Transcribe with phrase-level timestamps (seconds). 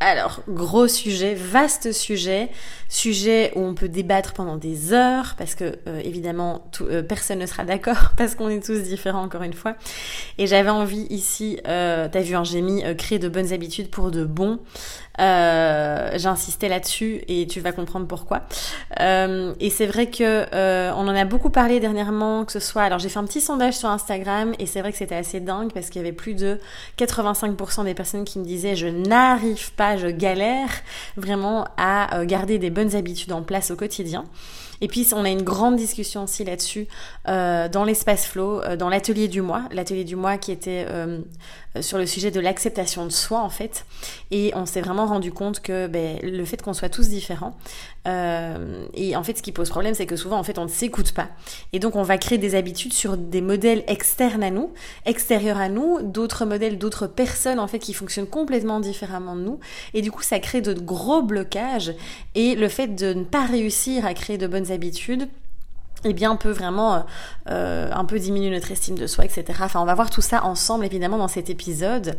[0.00, 2.50] Alors, gros sujet, vaste sujet,
[2.88, 7.46] sujet où on peut débattre pendant des heures, parce que euh, évidemment, euh, personne ne
[7.46, 9.76] sera d'accord, parce qu'on est tous différents encore une fois.
[10.36, 12.42] Et j'avais envie ici, euh, t'as vu, hein,
[12.98, 14.58] créer de bonnes habitudes pour de bons.
[15.20, 18.42] Euh, j'ai insisté là-dessus et tu vas comprendre pourquoi.
[19.00, 22.82] Euh, et c'est vrai que euh, on en a beaucoup parlé dernièrement, que ce soit.
[22.82, 25.72] Alors j'ai fait un petit sondage sur Instagram et c'est vrai que c'était assez dingue
[25.72, 26.58] parce qu'il y avait plus de
[26.98, 30.68] 85% des personnes qui me disaient je n'arrive pas, je galère
[31.16, 34.24] vraiment à garder des bonnes habitudes en place au quotidien.
[34.84, 36.88] Et puis on a une grande discussion aussi là-dessus
[37.26, 41.20] euh, dans l'espace flow, euh, dans l'atelier du mois, l'atelier du mois qui était euh,
[41.80, 43.86] sur le sujet de l'acceptation de soi en fait.
[44.30, 47.56] Et on s'est vraiment rendu compte que ben, le fait qu'on soit tous différents,
[48.06, 51.12] et en fait ce qui pose problème c'est que souvent en fait on ne s'écoute
[51.12, 51.28] pas.
[51.72, 54.72] Et donc on va créer des habitudes sur des modèles externes à nous,
[55.06, 59.60] extérieurs à nous, d'autres modèles, d'autres personnes en fait qui fonctionnent complètement différemment de nous.
[59.94, 61.94] Et du coup ça crée de gros blocages
[62.34, 65.28] et le fait de ne pas réussir à créer de bonnes habitudes
[66.04, 67.06] eh bien, peut vraiment
[67.48, 69.44] euh, un peu diminuer notre estime de soi, etc.
[69.62, 72.18] Enfin, on va voir tout ça ensemble, évidemment, dans cet épisode.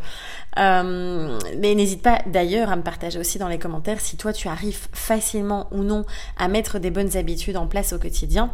[0.58, 4.48] Euh, mais n'hésite pas, d'ailleurs, à me partager aussi dans les commentaires si toi, tu
[4.48, 6.04] arrives facilement ou non
[6.38, 8.50] à mettre des bonnes habitudes en place au quotidien.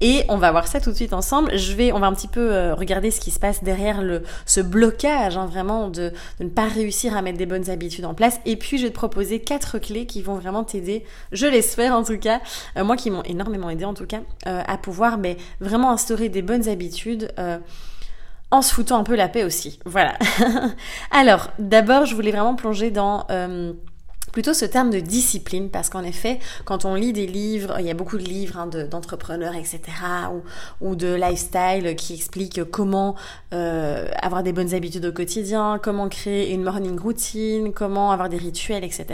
[0.00, 1.56] Et on va voir ça tout de suite ensemble.
[1.56, 4.22] Je vais, on va un petit peu euh, regarder ce qui se passe derrière le,
[4.46, 8.14] ce blocage, hein, vraiment, de, de, ne pas réussir à mettre des bonnes habitudes en
[8.14, 8.40] place.
[8.46, 12.04] Et puis, je vais te proposer quatre clés qui vont vraiment t'aider, je l'espère en
[12.04, 12.40] tout cas,
[12.76, 16.68] moi qui m'ont énormément aidé en tout cas, à pouvoir mais, vraiment instaurer des bonnes
[16.68, 17.32] habitudes.
[17.38, 17.58] Euh,
[18.50, 19.78] en se foutant un peu la paix aussi.
[19.84, 20.14] Voilà.
[21.10, 23.74] Alors, d'abord, je voulais vraiment plonger dans euh,
[24.32, 27.90] plutôt ce terme de discipline, parce qu'en effet, quand on lit des livres, il y
[27.90, 29.80] a beaucoup de livres hein, d'entrepreneurs, etc.,
[30.32, 33.14] ou, ou, de lifestyle qui expliquent comment
[33.52, 38.36] euh, avoir des bonnes habitudes au quotidien, comment créer une morning routine, comment avoir des
[38.36, 39.06] rituels, etc.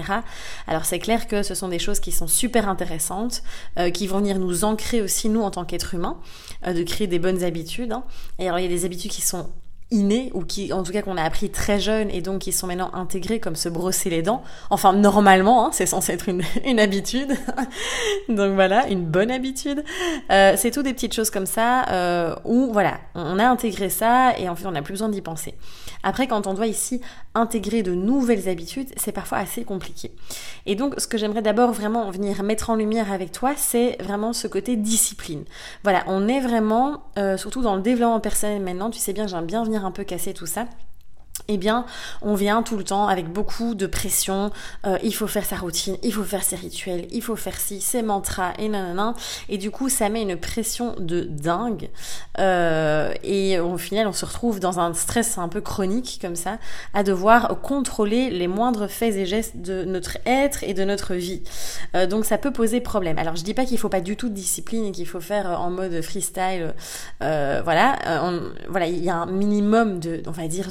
[0.67, 3.43] Alors c'est clair que ce sont des choses qui sont super intéressantes,
[3.79, 6.19] euh, qui vont venir nous ancrer aussi, nous, en tant qu'être humain,
[6.67, 7.93] euh, de créer des bonnes habitudes.
[7.93, 8.05] Hein.
[8.39, 9.49] Et alors il y a des habitudes qui sont
[9.91, 12.67] innés ou qui en tout cas qu'on a appris très jeune et donc qui sont
[12.67, 14.43] maintenant intégrés comme se brosser les dents.
[14.71, 17.37] Enfin normalement, hein, c'est censé être une, une habitude.
[18.29, 19.85] donc voilà, une bonne habitude.
[20.31, 24.39] Euh, c'est tout des petites choses comme ça euh, où voilà, on a intégré ça
[24.39, 25.55] et en fait on n'a plus besoin d'y penser.
[26.03, 27.01] Après quand on doit ici
[27.35, 30.13] intégrer de nouvelles habitudes, c'est parfois assez compliqué.
[30.67, 34.33] Et donc ce que j'aimerais d'abord vraiment venir mettre en lumière avec toi, c'est vraiment
[34.33, 35.45] ce côté discipline.
[35.83, 39.47] Voilà, on est vraiment, euh, surtout dans le développement personnel maintenant, tu sais bien j'aime
[39.47, 40.69] bien venir un peu casser tout ça
[41.49, 41.85] eh bien,
[42.23, 44.51] on vient tout le temps avec beaucoup de pression.
[44.87, 47.83] Euh, il faut faire sa routine, il faut faire ses rituels, il faut faire ci,
[47.83, 49.15] ses mantras et nanana.
[49.51, 51.91] Et du coup, ça met une pression de dingue.
[52.39, 56.59] Euh, et au final, on se retrouve dans un stress un peu chronique comme ça,
[56.95, 61.43] à devoir contrôler les moindres faits et gestes de notre être et de notre vie.
[61.95, 63.19] Euh, donc, ça peut poser problème.
[63.19, 65.61] Alors, je dis pas qu'il faut pas du tout de discipline et qu'il faut faire
[65.61, 66.73] en mode freestyle.
[67.21, 67.99] voilà,
[68.69, 70.71] voilà, il y a un minimum de, on va dire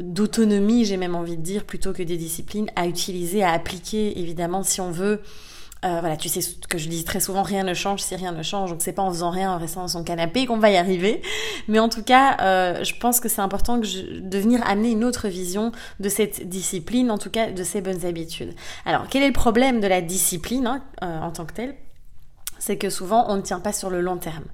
[0.00, 4.62] d'autonomie, j'ai même envie de dire, plutôt que des disciplines à utiliser, à appliquer, évidemment,
[4.62, 5.20] si on veut.
[5.84, 8.32] Euh, voilà, tu sais ce que je dis très souvent, rien ne change si rien
[8.32, 8.70] ne change.
[8.70, 11.22] Donc c'est pas en faisant rien, en restant dans son canapé qu'on va y arriver.
[11.68, 15.28] Mais en tout cas, euh, je pense que c'est important de venir amener une autre
[15.28, 18.54] vision de cette discipline, en tout cas de ces bonnes habitudes.
[18.84, 21.76] Alors, quel est le problème de la discipline hein, euh, en tant que telle?
[22.58, 24.44] C'est que souvent on ne tient pas sur le long terme.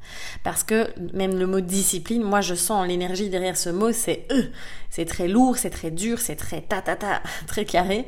[0.42, 4.42] Parce que même le mot discipline, moi je sens l'énergie derrière ce mot, c'est euh,
[4.90, 8.06] c'est très lourd, c'est très dur, c'est très ta ta ta, très carré.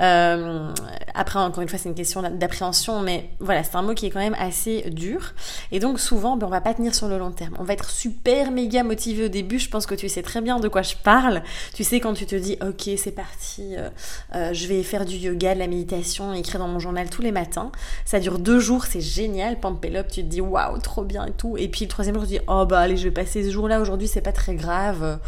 [0.00, 0.70] Euh,
[1.14, 4.10] après, encore une fois, c'est une question d'appréhension, mais voilà, c'est un mot qui est
[4.10, 5.34] quand même assez dur.
[5.70, 7.54] Et donc, souvent, ben, on va pas tenir sur le long terme.
[7.58, 9.58] On va être super méga motivé au début.
[9.58, 11.42] Je pense que tu sais très bien de quoi je parle.
[11.74, 13.90] Tu sais, quand tu te dis, ok, c'est parti, euh,
[14.34, 17.32] euh, je vais faire du yoga, de la méditation, écrire dans mon journal tous les
[17.32, 17.70] matins.
[18.04, 19.60] Ça dure deux jours, c'est génial.
[19.60, 21.56] Pump up, tu te dis, waouh, trop bien et tout.
[21.58, 23.50] Et puis, le troisième jour, tu te dis, oh bah allez, je vais passer ce
[23.50, 25.18] jour-là aujourd'hui, c'est pas très grave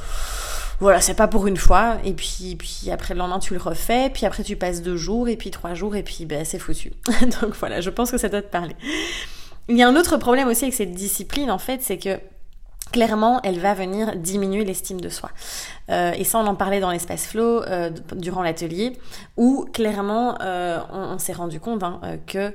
[0.81, 1.99] voilà, c'est pas pour une fois.
[2.05, 4.11] Et puis, puis après le lendemain, tu le refais.
[4.11, 6.93] Puis après, tu passes deux jours, et puis trois jours, et puis ben, c'est foutu.
[7.41, 8.77] Donc voilà, je pense que ça doit te parler.
[9.69, 12.19] Il y a un autre problème aussi avec cette discipline, en fait, c'est que
[12.95, 15.29] clairement, elle va venir diminuer l'estime de soi.
[15.91, 18.93] Euh, et ça, on en parlait dans l'espace flow euh, durant l'atelier,
[19.37, 22.53] où clairement, euh, on, s'est rendu compte hein, que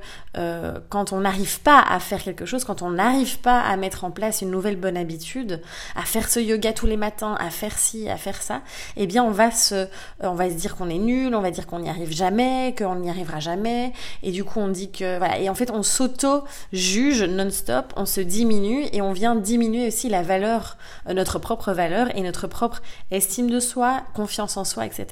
[0.88, 4.10] quand on n'arrive pas à faire quelque chose, quand on n'arrive pas à mettre en
[4.10, 5.60] place une nouvelle bonne habitude,
[5.94, 8.62] à faire ce yoga tous les matins, à faire ci, à faire ça,
[8.96, 9.88] eh bien, on va se,
[10.20, 12.94] on va se dire qu'on est nul, on va dire qu'on n'y arrive jamais, qu'on
[12.94, 13.92] n'y arrivera jamais,
[14.22, 15.20] et du coup, on dit que.
[15.38, 20.22] Et en fait, on s'auto-juge non-stop, on se diminue et on vient diminuer aussi la
[20.30, 20.76] valeur,
[21.12, 25.06] notre propre valeur et notre propre estime de soi, confiance en soi, etc.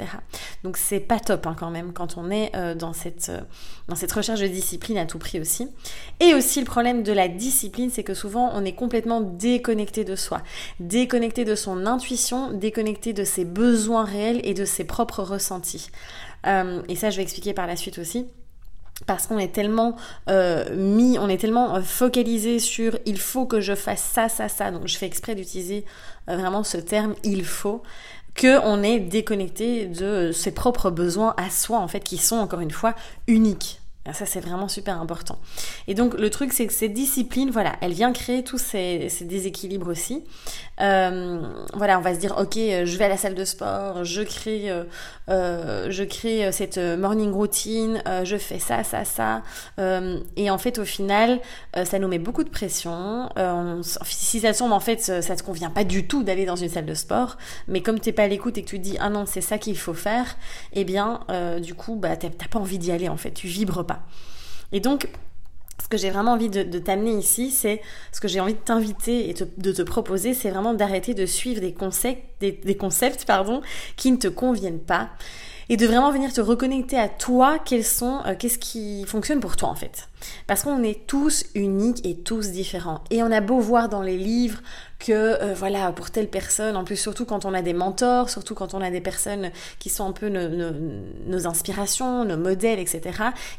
[0.63, 3.41] Donc c'est pas top hein, quand même quand on est euh, dans, cette, euh,
[3.89, 5.69] dans cette recherche de discipline à tout prix aussi.
[6.21, 10.15] Et aussi le problème de la discipline, c'est que souvent on est complètement déconnecté de
[10.15, 10.41] soi,
[10.79, 15.91] déconnecté de son intuition, déconnecté de ses besoins réels et de ses propres ressentis.
[16.47, 18.29] Euh, et ça je vais expliquer par la suite aussi
[19.07, 19.97] parce qu'on est tellement
[20.75, 24.71] mis, on est tellement focalisé sur il faut que je fasse ça, ça, ça.
[24.71, 25.85] Donc je fais exprès d'utiliser
[26.27, 27.83] vraiment ce terme il faut
[28.35, 32.61] que on est déconnecté de ses propres besoins à soi en fait qui sont encore
[32.61, 32.95] une fois
[33.27, 33.78] uniques
[34.13, 35.39] ça, c'est vraiment super important.
[35.87, 39.89] Et donc, le truc, c'est que cette discipline, voilà, elle vient créer tous ces, déséquilibres
[39.89, 40.25] aussi.
[40.81, 41.41] Euh,
[41.75, 44.71] voilà, on va se dire, ok, je vais à la salle de sport, je crée,
[44.71, 44.85] euh,
[45.29, 49.43] euh, je crée cette morning routine, je fais ça, ça, ça.
[50.37, 51.41] et en fait, au final,
[51.85, 53.29] ça nous met beaucoup de pression.
[54.05, 56.87] si ça tombe, en fait, ça te convient pas du tout d'aller dans une salle
[56.87, 57.37] de sport.
[57.67, 59.59] Mais comme t'es pas à l'écoute et que tu te dis, ah non, c'est ça
[59.59, 60.37] qu'il faut faire,
[60.73, 61.21] eh bien,
[61.61, 63.33] du coup, bah, t'as pas envie d'y aller, en fait.
[63.33, 63.98] Tu vibres pas.
[64.73, 65.09] Et donc,
[65.83, 67.81] ce que j'ai vraiment envie de, t'amener ici, c'est
[68.13, 71.61] ce que j'ai envie de t'inviter et de te proposer, c'est vraiment d'arrêter de suivre
[71.61, 73.25] des concepts,
[73.97, 75.11] qui ne te conviennent pas
[75.69, 79.57] et de vraiment venir te reconnecter à toi, quels sont, euh, qu'est-ce qui fonctionne pour
[79.57, 80.09] toi en fait.
[80.47, 83.05] Parce qu'on est tous uniques et tous différents.
[83.11, 84.61] Et on a beau voir dans les livres
[84.99, 88.55] que euh, voilà pour telle personne en plus surtout quand on a des mentors surtout
[88.55, 90.49] quand on a des personnes qui sont un peu nos,
[91.27, 93.01] nos, inspirations nos modèles etc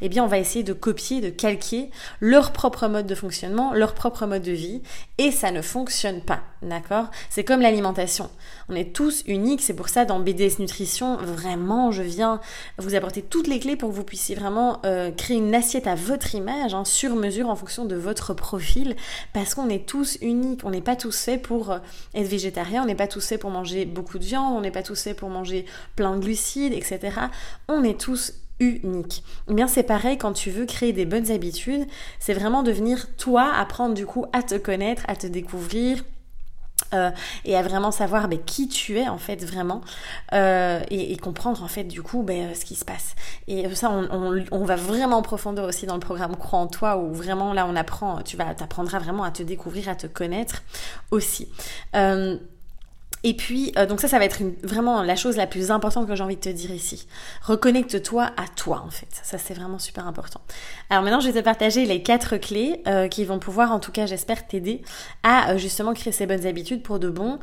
[0.02, 3.94] eh bien on va essayer de copier de calquer leur propre mode de fonctionnement leur
[3.94, 4.82] propre mode de vie
[5.18, 7.06] et ça ne fonctionne pas d'accord?
[7.30, 8.30] C'est comme l'alimentation
[8.68, 12.40] on est tous uniques c'est pour ça dans BDS Nutrition vraiment je viens
[12.78, 15.96] vous apporter toutes les clés pour que vous puissiez vraiment euh, créer une assiette à
[15.96, 18.96] votre image hein, sur mesure en fonction de votre profil
[19.34, 21.80] parce qu'on est tous uniques on n'est pas tous pour euh,
[22.14, 24.84] être végétarien, on n'est pas tous faits pour manger beaucoup de viande, on n'est pas
[24.84, 25.66] tous faits pour manger
[25.96, 27.00] plein de glucides, etc.
[27.68, 29.24] On est tous uniques.
[29.50, 31.88] Eh bien c'est pareil quand tu veux créer des bonnes habitudes,
[32.20, 36.04] c'est vraiment devenir toi, apprendre du coup à te connaître, à te découvrir,
[36.94, 37.12] euh,
[37.46, 39.82] et à vraiment savoir ben, qui tu es en fait vraiment
[40.34, 43.16] euh, et, comprendre en fait du coup ben, ce qui se passe.
[43.48, 47.14] Et ça, on, va vraiment en profondeur aussi dans le programme Crois en toi où
[47.14, 50.64] vraiment là on apprend, tu vas t'apprendras vraiment à te découvrir, à te connaître
[51.12, 51.48] aussi.
[51.96, 52.38] Euh,
[53.24, 56.16] et puis, euh, donc ça, ça va être vraiment la chose la plus importante que
[56.16, 57.08] j'ai envie de te dire ici.
[57.44, 59.08] Reconnecte-toi à toi, en fait.
[59.24, 60.42] Ça, c'est vraiment super important.
[60.90, 63.92] Alors maintenant, je vais te partager les quatre clés euh, qui vont pouvoir, en tout
[63.92, 64.82] cas, j'espère, t'aider
[65.24, 67.40] à euh, justement créer ces bonnes habitudes pour de bon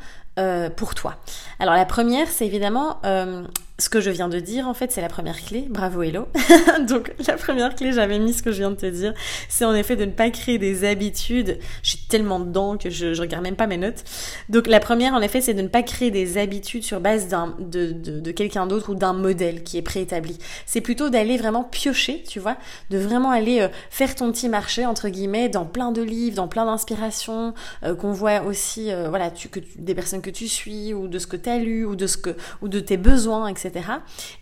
[0.77, 1.17] pour toi.
[1.59, 3.01] Alors la première, c'est évidemment
[3.79, 5.67] ce que je viens de dire, en fait, c'est la première clé.
[5.69, 6.29] Bravo Hello.
[6.89, 9.13] Donc, la première clé, j'avais mis ce que je viens de te dire.
[9.51, 11.59] C'est en effet de ne pas créer des habitudes.
[11.83, 14.05] Je suis tellement dedans que je, je regarde même pas mes notes.
[14.49, 17.55] Donc, la première, en effet, c'est de ne pas créer des habitudes sur base d'un,
[17.59, 20.39] de, de, quelqu'un d'autre ou d'un modèle qui est préétabli.
[20.65, 22.57] C'est plutôt d'aller vraiment piocher, tu vois,
[22.89, 26.49] de vraiment aller euh, faire ton petit marché, entre guillemets, dans plein de livres, dans
[26.49, 27.53] plein d'inspirations,
[27.85, 31.27] euh, qu'on voit aussi, euh, voilà, tu, que des personnes tu suis, ou de ce
[31.27, 33.73] que tu as lu, ou de ce que, ou de tes besoins, etc.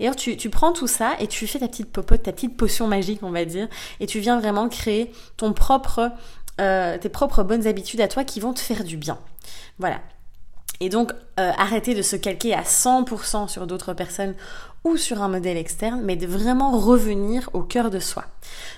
[0.00, 2.86] Et alors tu, prends tout ça et tu fais ta petite popote, ta petite potion
[2.86, 3.68] magique, on va dire,
[4.00, 6.12] et tu viens vraiment créer ton propre,
[6.60, 9.18] euh, tes propres bonnes habitudes à toi qui vont te faire du bien.
[9.78, 10.00] Voilà.
[10.80, 14.34] Et donc, euh, arrêter de se calquer à 100% sur d'autres personnes
[14.84, 18.26] ou sur un modèle externe, mais de vraiment revenir au cœur de soi.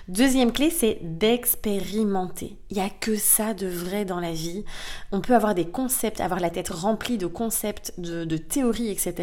[0.06, 2.56] Deuxième clé, c'est d'expérimenter.
[2.70, 4.64] Il n'y a que ça de vrai dans la vie.
[5.10, 9.14] On peut avoir des concepts, avoir la tête remplie de concepts, de, théories, etc.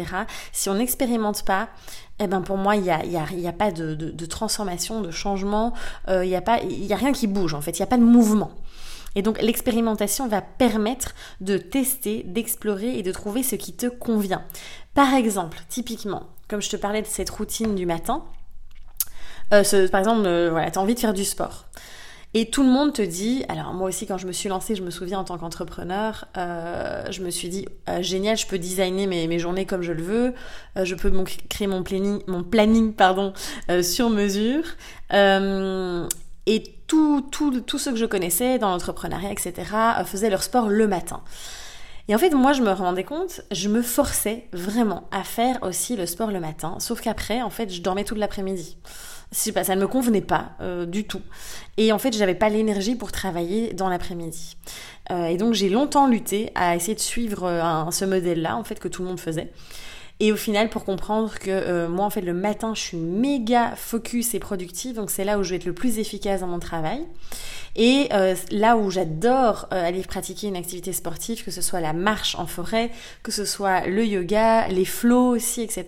[0.52, 1.70] Si on n'expérimente pas,
[2.20, 5.72] eh ben pour moi, il n'y a, y a, pas de, transformation, de changement,
[6.08, 8.02] euh, il n'y a, a rien qui bouge en fait, il n'y a pas de
[8.02, 8.52] mouvement.
[9.14, 14.42] Et donc l'expérimentation va permettre de tester, d'explorer et de trouver ce qui te convient.
[14.94, 18.24] Par exemple, typiquement, comme je te parlais de cette routine du matin,
[19.52, 21.66] euh, par exemple, euh, voilà, tu as envie de faire du sport.
[22.36, 24.82] Et tout le monde te dit, alors moi aussi quand je me suis lancée, je
[24.82, 27.68] me souviens en tant qu'entrepreneur, euh, je me suis dit,
[28.00, 30.34] génial, je peux designer mes, journées comme je le veux,
[30.74, 31.12] je peux
[31.48, 33.34] créer mon planning, mon planning pardon,
[33.82, 34.64] sur mesure.
[35.12, 39.52] et tout, tout, tous ceux que je connaissais dans l'entrepreneuriat, etc.,
[40.04, 41.22] faisaient leur sport le matin.
[42.08, 45.96] Et en fait, moi, je me rendais compte, je me forçais vraiment à faire aussi
[45.96, 48.76] le sport le matin, sauf qu'après, en fait, je dormais toute l'après-midi.
[49.52, 51.22] Pas, ça ne me convenait pas euh, du tout.
[51.76, 54.56] Et en fait, j'avais pas l'énergie pour travailler dans l'après-midi.
[55.10, 58.78] Euh, et donc, j'ai longtemps lutté à essayer de suivre euh, ce modèle-là, en fait,
[58.78, 59.50] que tout le monde faisait.
[60.20, 64.34] Et au final, pour comprendre que moi, en fait, le matin, je suis méga focus
[64.34, 67.04] et productive, donc c'est là où je vais être le plus efficace dans mon travail.
[67.76, 71.92] Et euh, là où j'adore euh, aller pratiquer une activité sportive, que ce soit la
[71.92, 72.90] marche en forêt,
[73.22, 75.84] que ce soit le yoga, les flots aussi, etc.,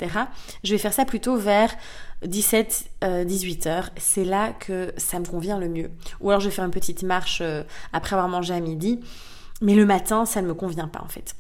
[0.65, 1.75] je vais faire ça plutôt vers
[2.25, 2.91] 17,
[3.25, 3.91] 18 euh, heures.
[3.97, 5.91] C'est là que ça me convient le mieux.
[6.21, 7.43] Ou alors je vais faire une petite marche
[7.93, 9.01] après avoir mangé à midi.
[9.63, 11.35] Mais le matin, ça ne me convient pas en fait.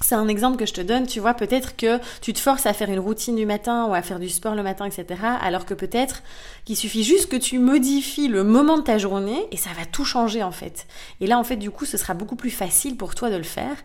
[0.00, 2.72] C'est un exemple que je te donne, tu vois, peut-être que tu te forces à
[2.72, 5.20] faire une routine du matin ou à faire du sport le matin, etc.
[5.40, 6.22] Alors que peut-être
[6.64, 10.04] qu'il suffit juste que tu modifies le moment de ta journée et ça va tout
[10.04, 10.86] changer en fait.
[11.20, 13.42] Et là, en fait, du coup, ce sera beaucoup plus facile pour toi de le
[13.42, 13.76] faire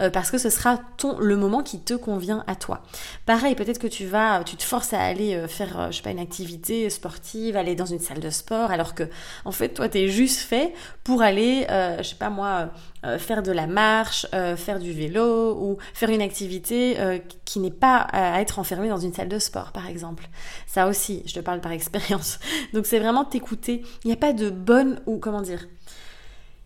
[0.00, 2.82] euh, parce que ce sera ton, le moment qui te convient à toi.
[3.24, 6.02] Pareil, peut-être que tu vas, tu te forces à aller euh, faire, euh, je sais
[6.02, 9.04] pas, une activité sportive, aller dans une salle de sport alors que,
[9.46, 11.66] en fait, toi, t'es juste fait pour aller,
[11.98, 12.70] je sais pas moi,
[13.04, 17.60] euh, faire de la marche, euh, faire du vélo ou faire une activité euh, qui
[17.60, 20.28] n'est pas à être enfermé dans une salle de sport, par exemple.
[20.66, 22.38] Ça aussi, je te parle par expérience.
[22.72, 23.82] Donc c'est vraiment t'écouter.
[24.04, 25.66] Il n'y a pas de bonne ou comment dire.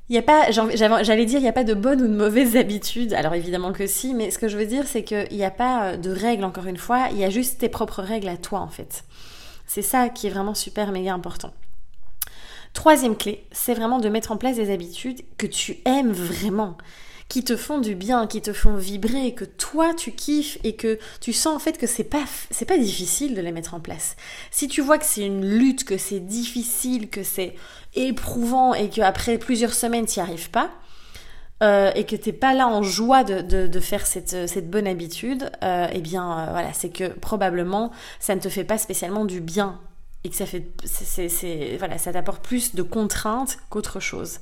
[0.09, 2.57] Il n'y a pas, j'allais dire, il n'y a pas de bonnes ou de mauvaises
[2.57, 3.13] habitudes.
[3.13, 5.97] Alors évidemment que si, mais ce que je veux dire, c'est qu'il n'y a pas
[5.97, 8.69] de règles, encore une fois, il y a juste tes propres règles à toi, en
[8.69, 9.05] fait.
[9.67, 11.53] C'est ça qui est vraiment super, méga important.
[12.77, 16.77] Troisième clé, c'est vraiment de mettre en place des habitudes que tu aimes vraiment,
[17.29, 20.99] qui te font du bien, qui te font vibrer, que toi tu kiffes et que
[21.21, 24.17] tu sens en fait que c'est pas c'est pas difficile de les mettre en place.
[24.51, 27.55] Si tu vois que c'est une lutte, que c'est difficile, que c'est
[27.95, 30.71] éprouvant et que après plusieurs semaines tu n'y arrives pas,
[31.63, 36.01] euh, et que t'es pas là en joie de, faire cette, bonne habitude, euh, eh
[36.01, 39.81] bien euh, voilà, c'est que probablement ça ne te fait pas spécialement du bien
[40.27, 44.41] et que ça fait, c'est, voilà, ça t'apporte plus de contraintes qu'autre chose.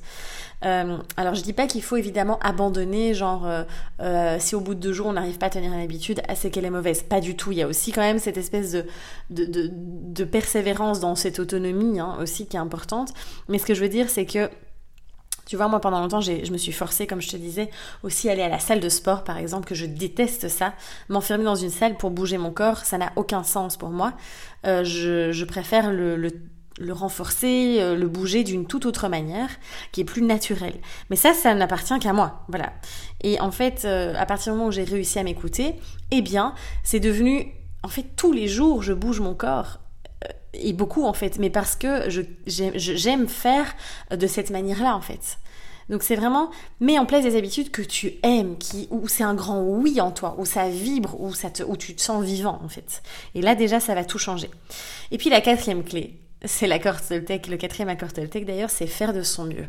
[0.65, 3.63] Euh, alors je dis pas qu'il faut évidemment abandonner, genre euh,
[3.99, 6.33] euh, si au bout de deux jours on n'arrive pas à tenir une habitude, ah,
[6.33, 7.03] c'est qu'elle est mauvaise.
[7.03, 7.51] Pas du tout.
[7.51, 8.85] Il y a aussi quand même cette espèce de,
[9.29, 13.13] de, de, persévérance dans cette autonomie hein, aussi qui est importante.
[13.47, 14.49] Mais ce que je veux dire, c'est que
[15.45, 17.69] tu vois, moi pendant longtemps, je me suis forcée, comme je te disais,
[18.03, 20.73] aussi aller à la salle de sport, par exemple, que je déteste ça.
[21.07, 24.13] M'enfermer dans une salle pour bouger mon corps, ça n'a aucun sens pour moi.
[24.65, 26.31] Euh, je, préfère le,
[26.91, 29.49] renforcer, euh, le bouger d'une toute autre manière,
[29.91, 30.75] qui est plus naturelle.
[31.09, 32.73] Mais ça, ça n'appartient qu'à moi, voilà.
[33.21, 35.75] Et en fait, euh, à partir du moment où j'ai réussi à m'écouter,
[36.11, 37.51] eh bien, c'est devenu
[37.83, 39.79] en fait, tous les jours, je bouge mon corps
[40.55, 42.09] et beaucoup en fait, mais parce que
[42.47, 43.75] j'aime faire
[44.09, 45.37] de cette manière-là en fait.
[45.89, 46.49] Donc c'est vraiment
[46.79, 50.11] mets en place des habitudes que tu aimes, qui où c'est un grand oui en
[50.11, 53.03] toi, où ça vibre, où ça te, où tu te sens vivant en fait.
[53.35, 54.49] Et là déjà ça va tout changer.
[55.11, 59.13] Et puis la quatrième clé, c'est l'accord Toltec, le quatrième accord Toltec d'ailleurs, c'est faire
[59.13, 59.67] de son mieux.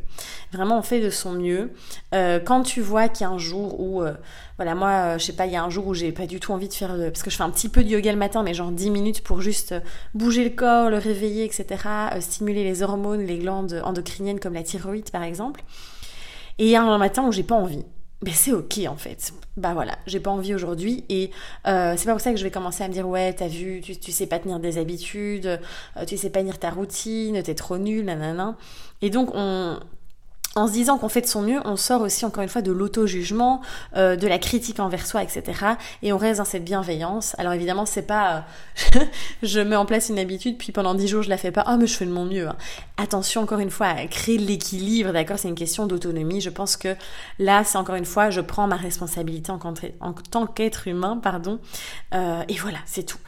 [0.52, 1.72] Vraiment, on fait de son mieux.
[2.14, 4.12] Euh, quand tu vois qu'il y a un jour où, euh,
[4.56, 6.40] voilà, moi, euh, je sais pas, il y a un jour où j'ai pas du
[6.40, 8.42] tout envie de faire, parce que je fais un petit peu de yoga le matin,
[8.42, 9.74] mais genre 10 minutes pour juste
[10.14, 11.66] bouger le corps, le réveiller, etc.,
[12.20, 15.62] stimuler les hormones, les glandes endocriniennes comme la thyroïde par exemple.
[16.58, 17.84] Et un matin où j'ai pas envie
[18.22, 19.32] ben c'est ok en fait.
[19.56, 21.30] Bah voilà, j'ai pas envie aujourd'hui et
[21.66, 23.80] euh, c'est pas pour ça que je vais commencer à me dire ouais t'as vu,
[23.82, 27.54] tu, tu sais pas tenir des habitudes, euh, tu sais pas tenir ta routine, t'es
[27.54, 28.56] trop nul, nanana.
[29.02, 29.78] Et donc on,
[30.56, 32.72] en se disant qu'on fait de son mieux, on sort aussi encore une fois de
[32.72, 33.60] l'auto-jugement,
[33.94, 35.42] euh, de la critique envers soi, etc.
[36.02, 37.36] Et on reste dans cette bienveillance.
[37.38, 38.46] Alors évidemment, c'est pas
[38.96, 39.00] euh,
[39.42, 41.76] je mets en place une habitude, puis pendant dix jours je la fais pas, ah
[41.76, 42.48] mais je fais de mon mieux.
[42.48, 42.56] Hein.
[42.96, 46.40] Attention encore une fois à créer l'équilibre, d'accord C'est une question d'autonomie.
[46.40, 46.96] Je pense que
[47.38, 49.60] là, c'est encore une fois, je prends ma responsabilité en,
[50.00, 51.60] en tant qu'être humain, pardon.
[52.14, 53.18] Euh, et voilà, c'est tout.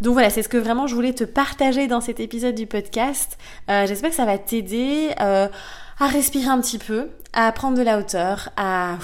[0.00, 3.36] Donc voilà, c'est ce que vraiment je voulais te partager dans cet épisode du podcast.
[3.68, 5.10] J'espère que ça va t'aider
[6.00, 8.98] à respirer un petit peu, à prendre de la hauteur, à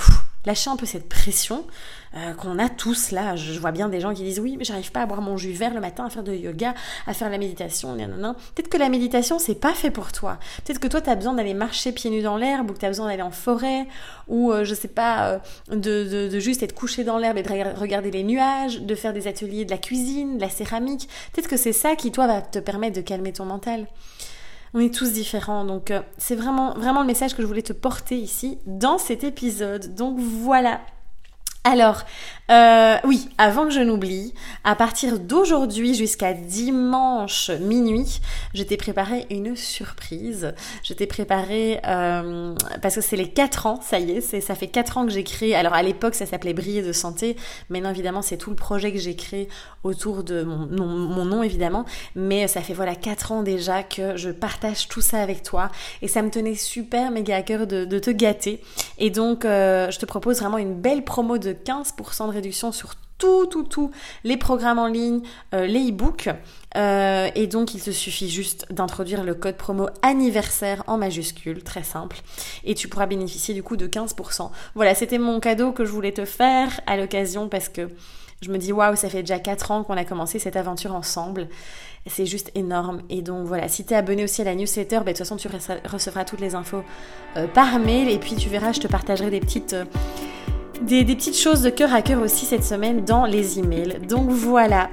[0.47, 1.65] lâcher un peu cette pression
[2.17, 3.35] euh, qu'on a tous là.
[3.35, 5.53] Je vois bien des gens qui disent oui, mais j'arrive pas à boire mon jus
[5.53, 6.75] vert le matin, à faire de yoga,
[7.07, 7.97] à faire de la méditation.
[7.97, 10.39] Peut-être que la méditation, c'est pas fait pour toi.
[10.65, 12.85] Peut-être que toi, tu as besoin d'aller marcher pieds nus dans l'herbe, ou que tu
[12.87, 13.87] as besoin d'aller en forêt,
[14.29, 15.39] ou euh, je sais pas, euh,
[15.71, 19.27] de, de, juste être couché dans l'herbe et de regarder les nuages, de faire des
[19.27, 21.09] ateliers de la cuisine, de la céramique.
[21.33, 23.89] Peut-être que c'est ça qui, toi, va te permettre de calmer ton mental.
[24.77, 27.73] On est tous différents, donc euh, c'est vraiment, vraiment le message que je voulais te
[27.73, 29.95] porter ici dans cet épisode.
[29.95, 30.81] Donc voilà,
[31.67, 32.05] Alors,
[32.51, 38.21] euh, oui, avant que je n'oublie, à partir d'aujourd'hui jusqu'à dimanche minuit,
[38.53, 40.53] je t'ai préparé une surprise.
[40.83, 44.67] Je t'ai préparé, euh, parce que c'est les 4 ans, ça y est, ça fait
[44.67, 47.37] 4 ans que j'ai créé, alors à l'époque ça s'appelait Briller de santé,
[47.71, 49.49] maintenant évidemment c'est tout le projet que j'ai créé
[49.83, 54.29] autour de mon, mon, nom évidemment, mais ça fait voilà 4 ans déjà que je
[54.29, 55.71] partage tout ça avec toi,
[56.03, 58.63] et ça me tenait super méga à cœur de, te gâter,
[58.99, 62.95] et donc euh, je te propose vraiment une belle promo de 15% de réduction sur
[63.19, 63.91] tout, tout, tout
[64.25, 65.21] les programmes en ligne,
[65.55, 66.29] euh, les e-books.
[66.77, 71.85] Euh, et donc, il te suffit juste d'introduire le code promo anniversaire en majuscule, très
[71.85, 72.21] simple.
[72.65, 74.51] Et tu pourras bénéficier du coup de 15%.
[74.75, 77.89] Voilà, c'était mon cadeau que je voulais te faire à l'occasion parce que
[78.41, 81.49] je me dis, waouh, ça fait déjà 4 ans qu'on a commencé cette aventure ensemble.
[82.07, 83.01] C'est juste énorme.
[83.09, 85.37] Et donc voilà, si tu es abonné aussi à la newsletter, bah, de toute façon,
[85.37, 86.83] tu recevras toutes les infos
[87.37, 88.11] euh, par mail.
[88.11, 89.75] Et puis, tu verras, je te partagerai des petites
[90.83, 93.99] des, petites choses de cœur à cœur aussi cette semaine dans les emails.
[94.09, 94.91] Donc voilà.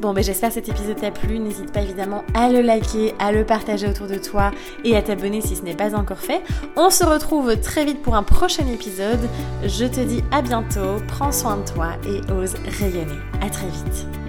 [0.00, 1.38] Bon, ben j'espère que cet épisode t'a plu.
[1.38, 4.52] N'hésite pas évidemment à le liker, à le partager autour de toi
[4.84, 6.40] et à t'abonner si ce n'est pas encore fait.
[6.76, 9.28] On se retrouve très vite pour un prochain épisode.
[9.64, 13.18] Je te dis à bientôt, prends soin de toi et ose rayonner.
[13.40, 14.27] À très vite.